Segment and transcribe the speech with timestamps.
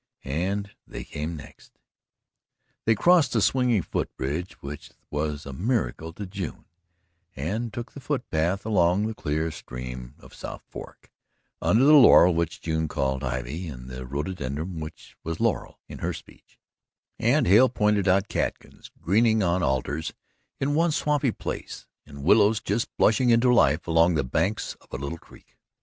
[0.23, 1.77] "And they come next."
[2.85, 6.65] They crossed the swinging foot bridge, which was a miracle to June,
[7.35, 11.11] and took the foot path along the clear stream of South Fork,
[11.61, 16.13] under the laurel which June called "ivy," and the rhododendron which was "laurel" in her
[16.13, 16.57] speech,
[17.19, 20.13] and Hale pointed out catkins greening on alders
[20.59, 24.97] in one swampy place and willows just blushing into life along the banks of a
[24.97, 25.59] little creek.